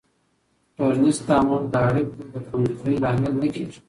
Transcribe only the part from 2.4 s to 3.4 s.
کمزورۍ لامل